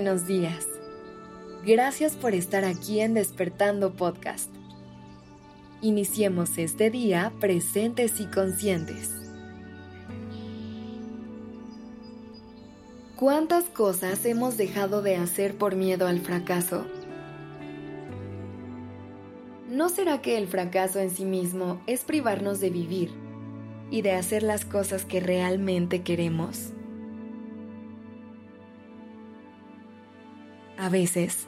buenos 0.00 0.26
días. 0.26 0.66
Gracias 1.62 2.16
por 2.16 2.32
estar 2.32 2.64
aquí 2.64 3.00
en 3.00 3.12
Despertando 3.12 3.92
Podcast. 3.92 4.48
Iniciemos 5.82 6.56
este 6.56 6.90
día 6.90 7.34
presentes 7.38 8.18
y 8.18 8.24
conscientes. 8.24 9.10
¿Cuántas 13.14 13.64
cosas 13.64 14.24
hemos 14.24 14.56
dejado 14.56 15.02
de 15.02 15.16
hacer 15.16 15.58
por 15.58 15.76
miedo 15.76 16.06
al 16.06 16.20
fracaso? 16.20 16.86
¿No 19.68 19.90
será 19.90 20.22
que 20.22 20.38
el 20.38 20.48
fracaso 20.48 20.98
en 20.98 21.10
sí 21.10 21.26
mismo 21.26 21.82
es 21.86 22.04
privarnos 22.04 22.58
de 22.60 22.70
vivir 22.70 23.10
y 23.90 24.00
de 24.00 24.12
hacer 24.12 24.44
las 24.44 24.64
cosas 24.64 25.04
que 25.04 25.20
realmente 25.20 26.00
queremos? 26.00 26.72
A 30.80 30.88
veces, 30.88 31.46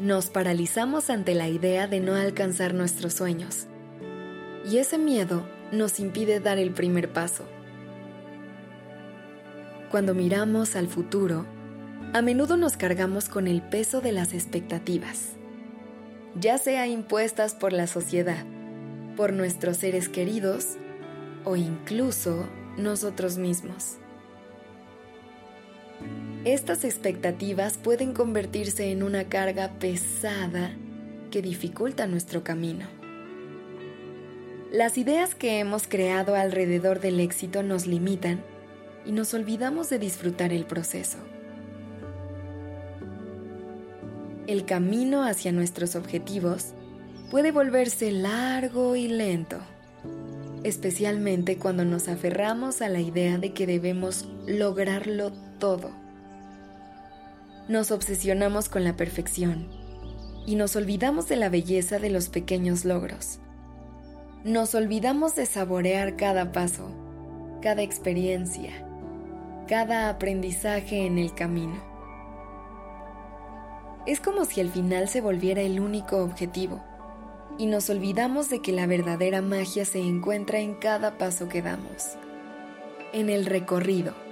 nos 0.00 0.30
paralizamos 0.30 1.10
ante 1.10 1.34
la 1.34 1.46
idea 1.46 1.86
de 1.86 2.00
no 2.00 2.14
alcanzar 2.14 2.72
nuestros 2.72 3.12
sueños. 3.12 3.66
Y 4.66 4.78
ese 4.78 4.96
miedo 4.96 5.46
nos 5.72 6.00
impide 6.00 6.40
dar 6.40 6.56
el 6.56 6.70
primer 6.72 7.12
paso. 7.12 7.44
Cuando 9.90 10.14
miramos 10.14 10.74
al 10.74 10.88
futuro, 10.88 11.44
a 12.14 12.22
menudo 12.22 12.56
nos 12.56 12.78
cargamos 12.78 13.28
con 13.28 13.46
el 13.46 13.60
peso 13.60 14.00
de 14.00 14.12
las 14.12 14.32
expectativas, 14.32 15.32
ya 16.34 16.56
sea 16.56 16.86
impuestas 16.86 17.54
por 17.54 17.74
la 17.74 17.86
sociedad, 17.86 18.46
por 19.18 19.34
nuestros 19.34 19.76
seres 19.76 20.08
queridos 20.08 20.78
o 21.44 21.56
incluso 21.56 22.48
nosotros 22.78 23.36
mismos. 23.36 23.98
Estas 26.44 26.82
expectativas 26.82 27.78
pueden 27.78 28.12
convertirse 28.14 28.90
en 28.90 29.04
una 29.04 29.28
carga 29.28 29.70
pesada 29.78 30.72
que 31.30 31.40
dificulta 31.40 32.08
nuestro 32.08 32.42
camino. 32.42 32.84
Las 34.72 34.98
ideas 34.98 35.36
que 35.36 35.60
hemos 35.60 35.86
creado 35.86 36.34
alrededor 36.34 36.98
del 36.98 37.20
éxito 37.20 37.62
nos 37.62 37.86
limitan 37.86 38.42
y 39.06 39.12
nos 39.12 39.34
olvidamos 39.34 39.88
de 39.88 40.00
disfrutar 40.00 40.52
el 40.52 40.64
proceso. 40.64 41.18
El 44.48 44.64
camino 44.64 45.22
hacia 45.22 45.52
nuestros 45.52 45.94
objetivos 45.94 46.72
puede 47.30 47.52
volverse 47.52 48.10
largo 48.10 48.96
y 48.96 49.06
lento, 49.06 49.58
especialmente 50.64 51.56
cuando 51.56 51.84
nos 51.84 52.08
aferramos 52.08 52.82
a 52.82 52.88
la 52.88 53.00
idea 53.00 53.38
de 53.38 53.52
que 53.52 53.68
debemos 53.68 54.26
lograrlo 54.44 55.30
todo 55.60 56.01
nos 57.68 57.92
obsesionamos 57.92 58.68
con 58.68 58.82
la 58.82 58.96
perfección 58.96 59.68
y 60.46 60.56
nos 60.56 60.74
olvidamos 60.74 61.28
de 61.28 61.36
la 61.36 61.48
belleza 61.48 61.98
de 61.98 62.10
los 62.10 62.28
pequeños 62.28 62.84
logros. 62.84 63.38
Nos 64.44 64.74
olvidamos 64.74 65.36
de 65.36 65.46
saborear 65.46 66.16
cada 66.16 66.50
paso, 66.50 66.90
cada 67.60 67.82
experiencia, 67.82 68.72
cada 69.68 70.08
aprendizaje 70.08 71.06
en 71.06 71.18
el 71.18 71.32
camino. 71.34 71.76
Es 74.06 74.18
como 74.18 74.44
si 74.44 74.60
el 74.60 74.68
final 74.68 75.08
se 75.08 75.20
volviera 75.20 75.62
el 75.62 75.78
único 75.78 76.18
objetivo 76.18 76.82
y 77.58 77.66
nos 77.66 77.88
olvidamos 77.88 78.50
de 78.50 78.60
que 78.60 78.72
la 78.72 78.86
verdadera 78.86 79.40
magia 79.40 79.84
se 79.84 80.00
encuentra 80.00 80.58
en 80.58 80.74
cada 80.74 81.16
paso 81.18 81.48
que 81.48 81.62
damos, 81.62 82.16
en 83.12 83.30
el 83.30 83.46
recorrido 83.46 84.31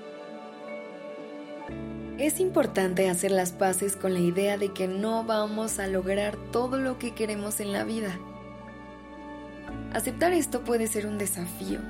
es 2.21 2.39
importante 2.39 3.09
hacer 3.09 3.31
las 3.31 3.53
paces 3.53 3.97
con 3.97 4.13
la 4.13 4.21
idea 4.21 4.59
de 4.59 4.75
que 4.75 4.87
no 4.87 5.25
vamos 5.25 5.79
a 5.79 5.87
lograr 5.87 6.37
todo 6.53 6.79
lo 6.79 6.99
que 6.99 7.15
queremos 7.15 7.61
en 7.61 7.73
la 7.73 7.83
vida. 7.83 8.19
Aceptar 9.95 10.35
esto 10.35 10.63
puede 10.63 10.87
ser 10.87 11.07
un 11.07 11.17
desafío, 11.17 11.81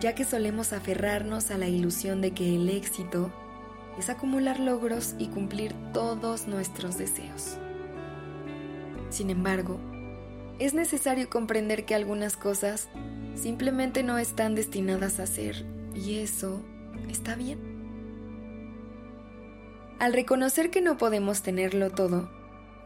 ya 0.00 0.16
que 0.16 0.24
solemos 0.24 0.72
aferrarnos 0.72 1.52
a 1.52 1.58
la 1.58 1.68
ilusión 1.68 2.20
de 2.20 2.32
que 2.32 2.56
el 2.56 2.68
éxito 2.68 3.32
es 3.96 4.10
acumular 4.10 4.58
logros 4.58 5.14
y 5.16 5.28
cumplir 5.28 5.76
todos 5.92 6.48
nuestros 6.48 6.98
deseos. 6.98 7.56
Sin 9.10 9.30
embargo, 9.30 9.78
es 10.58 10.74
necesario 10.74 11.30
comprender 11.30 11.84
que 11.84 11.94
algunas 11.94 12.36
cosas 12.36 12.88
simplemente 13.36 14.02
no 14.02 14.18
están 14.18 14.56
destinadas 14.56 15.20
a 15.20 15.26
ser 15.26 15.64
y 15.94 16.18
eso 16.18 16.62
está 17.08 17.36
bien. 17.36 17.75
Al 19.98 20.12
reconocer 20.12 20.70
que 20.70 20.82
no 20.82 20.98
podemos 20.98 21.40
tenerlo 21.40 21.90
todo, 21.90 22.28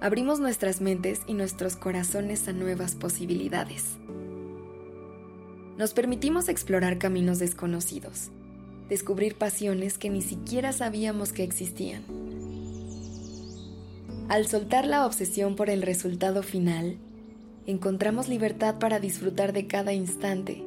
abrimos 0.01 0.39
nuestras 0.39 0.81
mentes 0.81 1.23
y 1.27 1.35
nuestros 1.35 1.75
corazones 1.75 2.47
a 2.47 2.53
nuevas 2.53 2.95
posibilidades. 2.95 3.97
Nos 5.77 5.93
permitimos 5.93 6.49
explorar 6.49 6.99
caminos 6.99 7.41
desconocidos, 7.41 8.31
descubrir 8.89 9.35
pasiones 9.35 9.99
que 9.99 10.09
ni 10.09 10.23
siquiera 10.23 10.73
sabíamos 10.73 11.33
que 11.33 11.43
existían. 11.43 12.05
Al 14.29 14.47
soltar 14.47 14.87
la 14.87 15.05
obsesión 15.05 15.57
por 15.57 15.69
el 15.69 15.83
resultado 15.83 16.45
final, 16.45 16.97
encontramos 17.67 18.29
libertad 18.29 18.79
para 18.79 19.01
disfrutar 19.01 19.53
de 19.53 19.67
cada 19.67 19.93
instante 19.93 20.63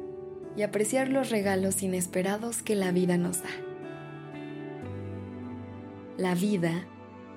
y 0.58 0.62
apreciar 0.62 1.08
los 1.08 1.30
regalos 1.30 1.82
inesperados 1.82 2.60
que 2.60 2.74
la 2.74 2.92
vida 2.92 3.16
nos 3.16 3.42
da. 3.42 3.73
La 6.16 6.36
vida 6.36 6.86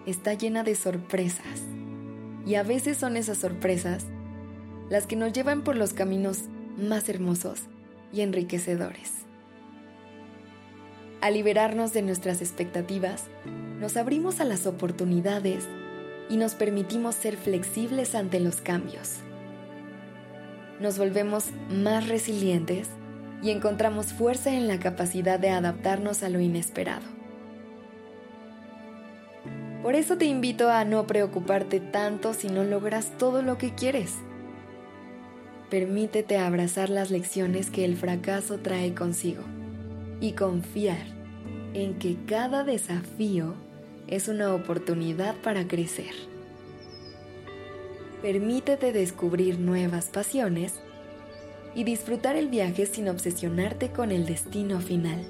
está 0.05 0.35
llena 0.35 0.63
de 0.63 0.75
sorpresas 0.75 1.63
y 2.45 2.53
a 2.53 2.63
veces 2.63 2.97
son 2.97 3.17
esas 3.17 3.39
sorpresas 3.39 4.05
las 4.87 5.07
que 5.07 5.15
nos 5.15 5.33
llevan 5.33 5.63
por 5.63 5.75
los 5.75 5.93
caminos 5.93 6.43
más 6.77 7.09
hermosos 7.09 7.61
y 8.13 8.21
enriquecedores. 8.21 9.13
Al 11.21 11.33
liberarnos 11.33 11.91
de 11.91 12.03
nuestras 12.03 12.43
expectativas, 12.43 13.23
nos 13.79 13.97
abrimos 13.97 14.39
a 14.41 14.45
las 14.45 14.67
oportunidades 14.67 15.67
y 16.29 16.37
nos 16.37 16.53
permitimos 16.53 17.15
ser 17.15 17.35
flexibles 17.35 18.13
ante 18.13 18.39
los 18.39 18.61
cambios. 18.61 19.21
Nos 20.79 20.99
volvemos 20.99 21.45
más 21.71 22.07
resilientes 22.07 22.89
y 23.41 23.49
encontramos 23.49 24.13
fuerza 24.13 24.53
en 24.53 24.67
la 24.67 24.77
capacidad 24.77 25.39
de 25.39 25.49
adaptarnos 25.49 26.21
a 26.21 26.29
lo 26.29 26.39
inesperado. 26.39 27.16
Por 29.87 29.95
eso 29.95 30.17
te 30.17 30.25
invito 30.25 30.69
a 30.69 30.83
no 30.83 31.07
preocuparte 31.07 31.79
tanto 31.79 32.33
si 32.33 32.49
no 32.49 32.65
logras 32.65 33.17
todo 33.17 33.41
lo 33.41 33.57
que 33.57 33.73
quieres. 33.73 34.15
Permítete 35.69 36.37
abrazar 36.37 36.89
las 36.89 37.09
lecciones 37.09 37.69
que 37.69 37.85
el 37.85 37.95
fracaso 37.95 38.57
trae 38.57 38.93
consigo 38.93 39.43
y 40.19 40.33
confiar 40.33 41.05
en 41.73 41.97
que 41.99 42.17
cada 42.27 42.65
desafío 42.65 43.53
es 44.07 44.27
una 44.27 44.53
oportunidad 44.53 45.37
para 45.37 45.69
crecer. 45.69 46.13
Permítete 48.21 48.91
descubrir 48.91 49.57
nuevas 49.57 50.07
pasiones 50.07 50.81
y 51.75 51.85
disfrutar 51.85 52.35
el 52.35 52.49
viaje 52.49 52.87
sin 52.87 53.07
obsesionarte 53.07 53.93
con 53.93 54.11
el 54.11 54.25
destino 54.25 54.81
final. 54.81 55.25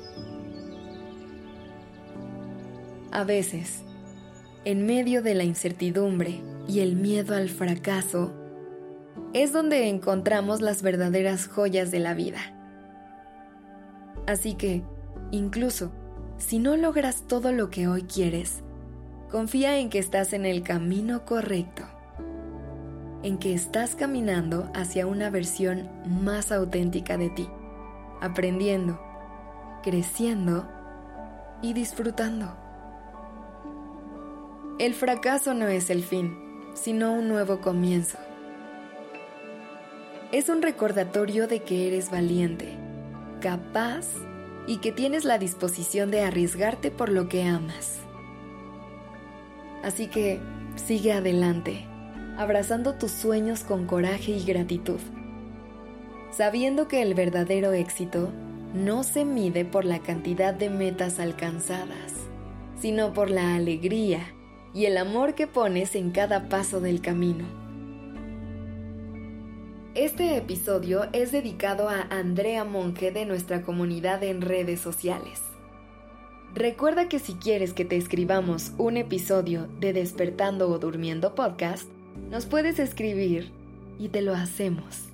A 3.12 3.24
veces, 3.24 3.84
en 4.68 4.86
medio 4.86 5.22
de 5.22 5.34
la 5.34 5.46
incertidumbre 5.46 6.42
y 6.68 6.82
el 6.82 6.98
miedo 6.98 7.36
al 7.38 7.48
fracaso, 7.48 8.34
es 9.32 9.54
donde 9.54 9.88
encontramos 9.88 10.60
las 10.60 10.82
verdaderas 10.82 11.48
joyas 11.48 11.90
de 11.90 12.00
la 12.00 12.14
vida. 12.14 12.40
Así 14.26 14.56
que, 14.56 14.84
incluso 15.32 15.94
si 16.38 16.60
no 16.60 16.76
logras 16.76 17.24
todo 17.28 17.54
lo 17.54 17.70
que 17.70 17.88
hoy 17.88 18.04
quieres, 18.04 18.62
confía 19.32 19.78
en 19.78 19.90
que 19.90 20.00
estás 20.00 20.34
en 20.34 20.46
el 20.46 20.64
camino 20.64 21.24
correcto, 21.24 21.84
en 23.24 23.38
que 23.38 23.54
estás 23.54 23.96
caminando 23.96 24.70
hacia 24.76 25.08
una 25.08 25.30
versión 25.30 25.90
más 26.22 26.52
auténtica 26.52 27.18
de 27.18 27.30
ti, 27.30 27.48
aprendiendo, 28.20 29.00
creciendo 29.82 30.68
y 31.62 31.72
disfrutando. 31.72 32.67
El 34.80 34.94
fracaso 34.94 35.56
no 35.56 35.68
es 35.68 35.90
el 35.90 36.04
fin, 36.04 36.38
sino 36.76 37.12
un 37.12 37.28
nuevo 37.28 37.62
comienzo. 37.62 38.20
Es 40.32 40.50
un 40.50 40.62
recordatorio 40.62 41.48
de 41.48 41.64
que 41.64 41.88
eres 41.88 42.12
valiente, 42.12 42.78
capaz 43.42 44.06
y 44.68 44.78
que 44.78 44.92
tienes 44.92 45.26
la 45.26 45.40
disposición 45.40 46.12
de 46.12 46.22
arriesgarte 46.22 46.92
por 46.92 47.10
lo 47.10 47.28
que 47.28 47.44
amas. 47.44 47.98
Así 49.84 50.06
que 50.10 50.40
sigue 50.76 51.12
adelante, 51.12 51.88
abrazando 52.38 53.00
tus 53.00 53.10
sueños 53.10 53.64
con 53.64 53.88
coraje 53.88 54.34
y 54.34 54.46
gratitud, 54.46 55.00
sabiendo 56.30 56.88
que 56.88 57.02
el 57.02 57.16
verdadero 57.16 57.74
éxito 57.74 58.32
no 58.76 59.04
se 59.04 59.26
mide 59.26 59.66
por 59.66 59.86
la 59.86 59.98
cantidad 59.98 60.54
de 60.54 60.70
metas 60.70 61.20
alcanzadas, 61.20 62.14
sino 62.80 63.12
por 63.14 63.32
la 63.32 63.56
alegría 63.56 64.37
y 64.78 64.86
el 64.86 64.98
amor 64.98 65.34
que 65.34 65.48
pones 65.48 65.96
en 65.96 66.12
cada 66.12 66.50
paso 66.50 66.80
del 66.80 67.02
camino. 67.02 67.46
Este 69.96 70.38
episodio 70.38 71.08
es 71.14 71.32
dedicado 71.32 71.90
a 71.90 72.02
Andrea 72.12 72.64
Monge 72.64 73.12
de 73.12 73.26
nuestra 73.26 73.64
comunidad 73.64 74.24
en 74.24 74.44
redes 74.44 74.80
sociales. 74.80 75.42
Recuerda 76.54 77.10
que 77.10 77.18
si 77.18 77.34
quieres 77.34 77.74
que 77.74 77.86
te 77.86 77.98
escribamos 77.98 78.72
un 78.78 78.98
episodio 78.98 79.68
de 79.80 79.94
Despertando 79.94 80.70
o 80.70 80.78
Durmiendo 80.78 81.34
podcast, 81.34 81.90
nos 82.30 82.46
puedes 82.46 82.78
escribir 82.78 83.52
y 83.98 84.10
te 84.10 84.22
lo 84.22 84.36
hacemos. 84.36 85.06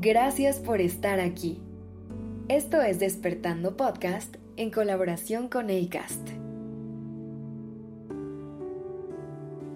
Gracias 0.00 0.58
por 0.58 0.80
estar 0.80 1.20
aquí. 1.20 1.60
Esto 2.48 2.80
es 2.80 2.98
Despertando 2.98 3.76
Podcast 3.76 4.36
en 4.56 4.70
colaboración 4.70 5.48
con 5.48 5.68
ACAST. 5.68 6.41